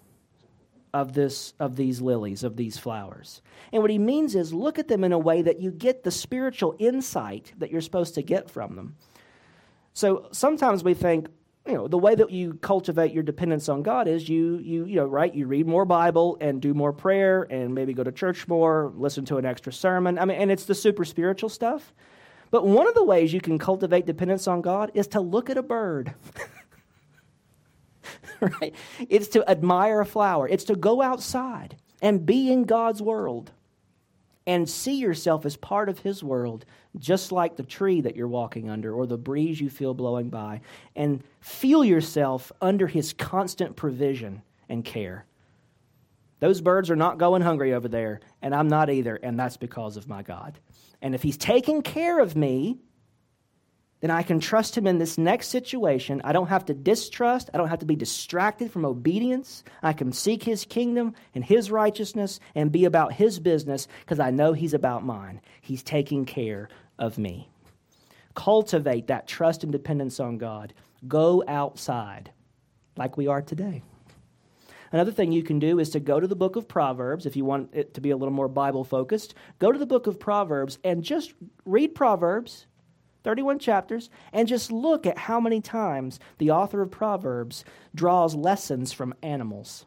[0.92, 3.42] of this of these lilies, of these flowers.
[3.72, 6.10] And what he means is look at them in a way that you get the
[6.10, 8.96] spiritual insight that you're supposed to get from them.
[9.92, 11.28] So sometimes we think,
[11.66, 14.96] you know, the way that you cultivate your dependence on God is you you you
[14.96, 18.48] know, right, you read more Bible and do more prayer and maybe go to church
[18.48, 20.18] more, listen to an extra sermon.
[20.18, 21.92] I mean, and it's the super spiritual stuff.
[22.50, 25.56] But one of the ways you can cultivate dependence on God is to look at
[25.56, 26.14] a bird.
[28.40, 28.74] right?
[29.08, 30.48] It's to admire a flower.
[30.48, 33.52] It's to go outside and be in God's world
[34.46, 36.64] and see yourself as part of His world,
[36.98, 40.60] just like the tree that you're walking under or the breeze you feel blowing by,
[40.96, 45.26] and feel yourself under His constant provision and care.
[46.40, 49.96] Those birds are not going hungry over there, and I'm not either, and that's because
[49.96, 50.58] of my God.
[51.02, 52.78] And if He's taking care of me,
[54.00, 56.20] then I can trust Him in this next situation.
[56.24, 57.50] I don't have to distrust.
[57.52, 59.62] I don't have to be distracted from obedience.
[59.82, 64.30] I can seek His kingdom and His righteousness and be about His business because I
[64.30, 65.40] know He's about mine.
[65.60, 66.68] He's taking care
[66.98, 67.50] of me.
[68.34, 70.72] Cultivate that trust and dependence on God.
[71.06, 72.30] Go outside
[72.96, 73.82] like we are today.
[74.92, 77.44] Another thing you can do is to go to the book of Proverbs if you
[77.44, 79.34] want it to be a little more Bible focused.
[79.58, 81.32] Go to the book of Proverbs and just
[81.64, 82.66] read Proverbs
[83.22, 87.64] 31 chapters, and just look at how many times the author of Proverbs
[87.94, 89.84] draws lessons from animals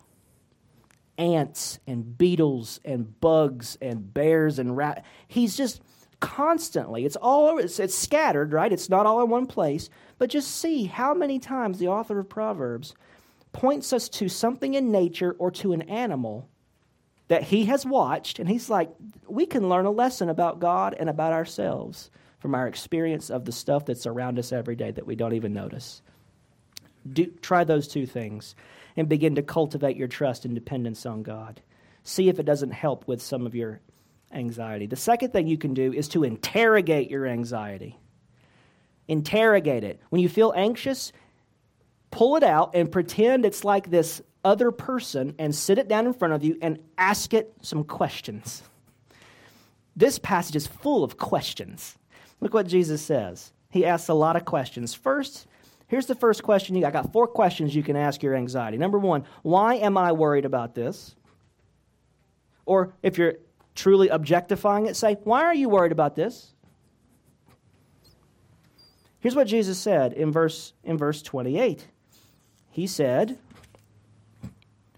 [1.18, 5.06] ants and beetles and bugs and bears and rat.
[5.28, 5.82] He's just
[6.20, 8.72] constantly, it's all over, it's, it's scattered, right?
[8.72, 9.90] It's not all in one place.
[10.18, 12.96] But just see how many times the author of Proverbs
[13.52, 16.50] points us to something in nature or to an animal
[17.28, 18.90] that he has watched, and he's like,
[19.28, 22.12] we can learn a lesson about God and about ourselves
[22.44, 25.54] from our experience of the stuff that's around us every day that we don't even
[25.54, 26.02] notice.
[27.10, 28.54] Do, try those two things
[28.98, 31.62] and begin to cultivate your trust and dependence on God.
[32.04, 33.80] See if it doesn't help with some of your
[34.34, 34.88] anxiety.
[34.88, 37.98] The second thing you can do is to interrogate your anxiety.
[39.08, 40.02] Interrogate it.
[40.10, 41.14] When you feel anxious,
[42.12, 46.14] pull it out and pretend it's like this other person and sit it down in
[46.14, 48.64] front of you and ask it some questions.
[49.96, 51.98] This passage is full of questions.
[52.40, 53.52] Look what Jesus says.
[53.70, 54.94] He asks a lot of questions.
[54.94, 55.48] First,
[55.88, 58.78] here's the first question you I got four questions you can ask your anxiety.
[58.78, 61.16] Number 1, why am I worried about this?
[62.66, 63.36] Or if you're
[63.76, 66.54] truly objectifying it, say, why are you worried about this?
[69.20, 71.88] Here's what Jesus said in verse in verse 28
[72.74, 73.38] he said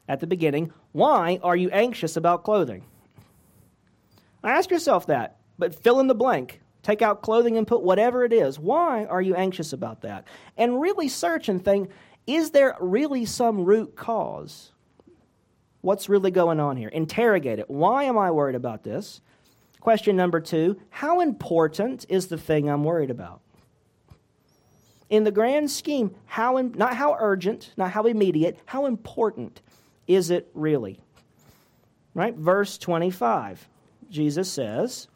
[0.08, 2.84] at the beginning, Why are you anxious about clothing?
[4.42, 6.62] Now ask yourself that, but fill in the blank.
[6.86, 8.60] Take out clothing and put whatever it is.
[8.60, 10.28] Why are you anxious about that?
[10.56, 11.90] And really search and think
[12.28, 14.72] is there really some root cause?
[15.82, 16.90] What's really going on here?
[16.90, 17.72] Interrogate it.
[17.72, 19.22] Why am I worried about this?
[19.80, 23.42] Question number two How important is the thing I'm worried about?
[25.10, 29.62] in the grand scheme, how in, not how urgent, not how immediate, how important
[30.08, 31.00] is it really?
[32.14, 32.36] Right?
[32.36, 33.68] Verse 25.
[34.10, 35.08] Jesus says,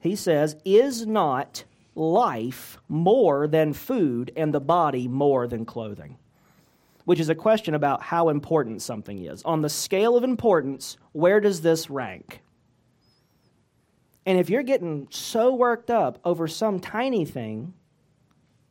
[0.00, 6.18] He says, Is not life more than food and the body more than clothing?
[7.04, 9.42] Which is a question about how important something is.
[9.42, 12.42] On the scale of importance, where does this rank?
[14.26, 17.72] And if you're getting so worked up over some tiny thing,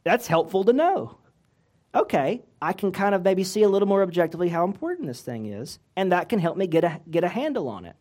[0.03, 1.17] that's helpful to know.
[1.95, 5.47] Okay, I can kind of maybe see a little more objectively how important this thing
[5.47, 7.95] is, and that can help me get a, get a handle on it.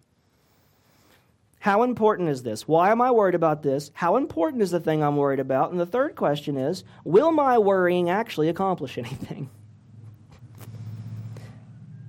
[1.67, 2.69] How important is this?
[2.69, 3.91] Why am I worried about this?
[3.93, 5.73] How important is the thing I'm worried about?
[5.73, 9.51] And the third question is Will my worrying actually accomplish anything?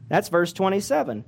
[0.09, 1.25] That's verse 27.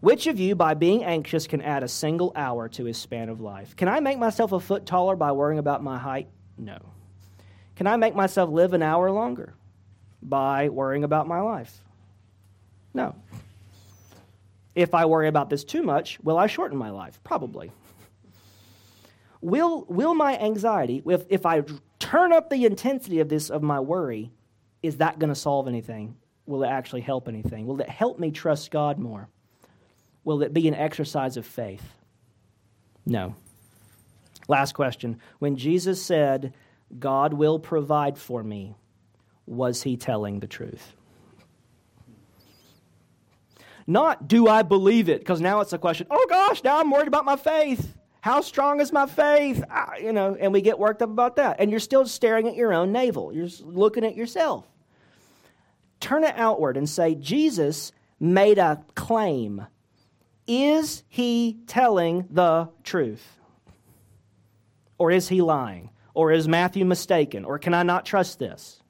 [0.00, 3.38] Which of you, by being anxious, can add a single hour to his span of
[3.38, 3.76] life?
[3.76, 6.28] Can I make myself a foot taller by worrying about my height?
[6.56, 6.78] No.
[7.76, 9.52] Can I make myself live an hour longer
[10.22, 11.82] by worrying about my life?
[12.94, 13.14] No.
[14.74, 17.20] If I worry about this too much, will I shorten my life?
[17.22, 17.70] Probably.
[19.40, 21.62] Will, will my anxiety, if, if I
[21.98, 24.32] turn up the intensity of this, of my worry,
[24.82, 26.16] is that going to solve anything?
[26.46, 27.66] Will it actually help anything?
[27.66, 29.28] Will it help me trust God more?
[30.24, 31.84] Will it be an exercise of faith?
[33.06, 33.34] No.
[34.48, 35.20] Last question.
[35.38, 36.54] When Jesus said,
[36.98, 38.74] God will provide for me,
[39.46, 40.94] was he telling the truth?
[43.86, 45.20] Not, do I believe it?
[45.20, 47.96] Because now it's a question, oh gosh, now I'm worried about my faith.
[48.20, 49.62] How strong is my faith?
[49.68, 51.56] Ah, you know, and we get worked up about that.
[51.58, 53.32] And you're still staring at your own navel.
[53.34, 54.66] You're looking at yourself.
[56.00, 59.66] Turn it outward and say, Jesus made a claim
[60.46, 63.38] is he telling the truth?
[64.98, 65.90] Or is he lying?
[66.12, 67.44] Or is Matthew mistaken?
[67.44, 68.82] Or can I not trust this?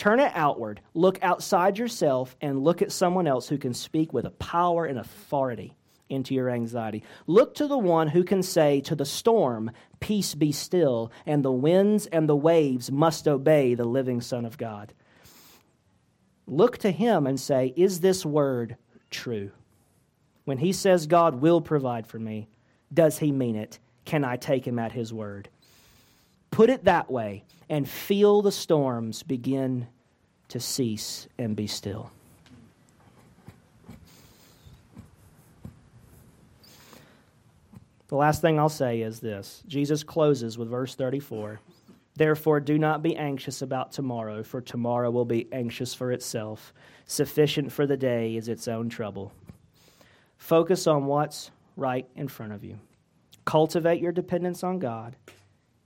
[0.00, 0.80] Turn it outward.
[0.94, 4.98] Look outside yourself and look at someone else who can speak with a power and
[4.98, 5.76] authority
[6.08, 7.02] into your anxiety.
[7.26, 11.52] Look to the one who can say to the storm, Peace be still, and the
[11.52, 14.94] winds and the waves must obey the living Son of God.
[16.46, 18.78] Look to him and say, Is this word
[19.10, 19.50] true?
[20.46, 22.48] When he says God will provide for me,
[22.90, 23.78] does he mean it?
[24.06, 25.50] Can I take him at his word?
[26.50, 29.86] Put it that way and feel the storms begin
[30.48, 32.10] to cease and be still.
[38.08, 41.60] The last thing I'll say is this Jesus closes with verse 34.
[42.16, 46.74] Therefore, do not be anxious about tomorrow, for tomorrow will be anxious for itself.
[47.06, 49.32] Sufficient for the day is its own trouble.
[50.36, 52.78] Focus on what's right in front of you.
[53.44, 55.14] Cultivate your dependence on God,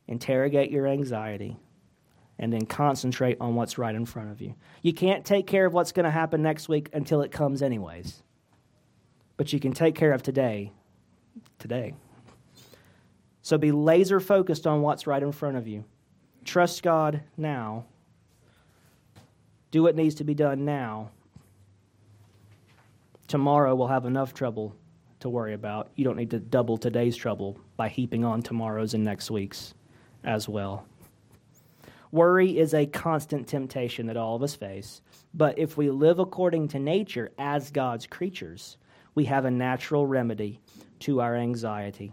[0.07, 1.57] interrogate your anxiety,
[2.38, 4.55] and then concentrate on what's right in front of you.
[4.82, 8.22] You can't take care of what's going to happen next week until it comes, anyways.
[9.36, 10.72] But you can take care of today,
[11.59, 11.94] today.
[13.42, 15.84] So be laser focused on what's right in front of you.
[16.44, 17.84] Trust God now.
[19.70, 21.11] Do what needs to be done now.
[23.28, 24.74] Tomorrow we'll have enough trouble
[25.20, 25.90] to worry about.
[25.96, 29.74] You don't need to double today's trouble by heaping on tomorrow's and next week's
[30.25, 30.87] as well.
[32.11, 35.03] Worry is a constant temptation that all of us face.
[35.33, 38.77] But if we live according to nature as God's creatures,
[39.14, 40.61] we have a natural remedy
[41.01, 42.12] to our anxiety.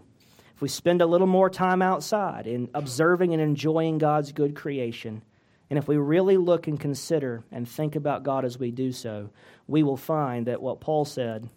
[0.55, 5.21] If we spend a little more time outside in observing and enjoying God's good creation,
[5.69, 9.29] and if we really look and consider and think about God as we do so,
[9.67, 11.47] we will find that what Paul said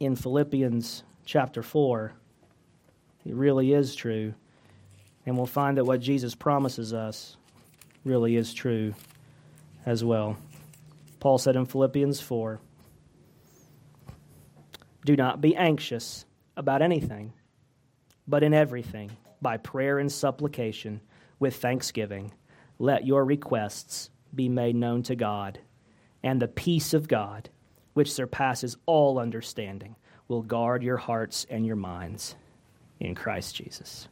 [0.00, 2.14] in Philippians chapter 4
[3.28, 4.32] it really is true.
[5.28, 7.36] And we'll find that what Jesus promises us
[8.02, 8.94] really is true
[9.84, 10.38] as well.
[11.20, 12.58] Paul said in Philippians 4
[15.04, 16.24] Do not be anxious
[16.56, 17.34] about anything,
[18.26, 19.10] but in everything,
[19.42, 21.02] by prayer and supplication,
[21.38, 22.32] with thanksgiving,
[22.78, 25.58] let your requests be made known to God,
[26.22, 27.50] and the peace of God,
[27.92, 29.94] which surpasses all understanding,
[30.26, 32.34] will guard your hearts and your minds
[32.98, 34.08] in Christ Jesus.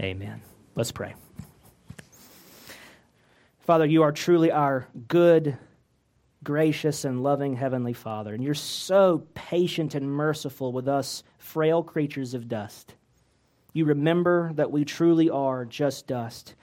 [0.00, 0.40] Amen.
[0.74, 1.14] Let's pray.
[3.60, 5.58] Father, you are truly our good,
[6.42, 12.32] gracious, and loving Heavenly Father, and you're so patient and merciful with us, frail creatures
[12.32, 12.94] of dust.
[13.74, 16.54] You remember that we truly are just dust.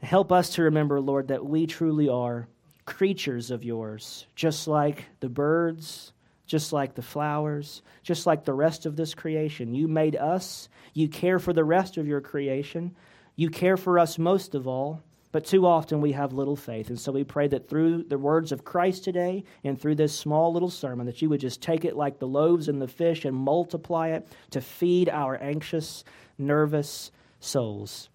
[0.00, 2.48] Help us to remember, Lord, that we truly are
[2.86, 6.12] creatures of yours, just like the birds,
[6.46, 9.74] just like the flowers, just like the rest of this creation.
[9.74, 10.68] You made us.
[10.94, 12.94] You care for the rest of your creation.
[13.36, 15.02] You care for us most of all.
[15.32, 16.88] But too often we have little faith.
[16.88, 20.50] And so we pray that through the words of Christ today and through this small
[20.50, 23.36] little sermon, that you would just take it like the loaves and the fish and
[23.36, 26.04] multiply it to feed our anxious,
[26.38, 28.08] nervous souls.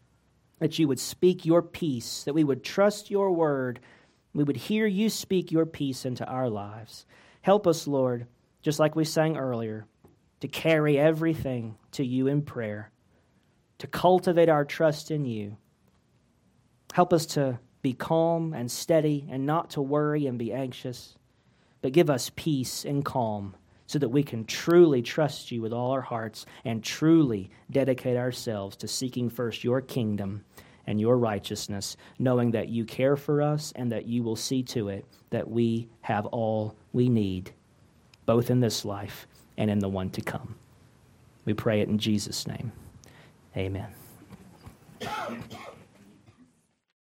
[0.57, 3.82] That you would speak your peace, that we would trust your word,
[4.34, 7.05] we would hear you speak your peace into our lives.
[7.41, 8.26] Help us, Lord,
[8.63, 9.86] just like we sang earlier,
[10.39, 12.89] to carry everything to you in prayer,
[13.82, 15.57] to cultivate our trust in you
[16.93, 21.15] Help us to be calm and steady and not to worry and be anxious,
[21.82, 23.55] but give us peace and calm
[23.88, 28.75] so that we can truly trust you with all our hearts and truly dedicate ourselves
[28.77, 30.43] to seeking first your kingdom
[30.88, 34.89] and your righteousness, knowing that you care for us and that you will see to
[34.89, 37.51] it that we have all we need,
[38.25, 39.27] both in this life
[39.57, 40.55] and in the one to come.
[41.45, 42.71] We pray it in Jesus' name.
[43.55, 43.93] Amen.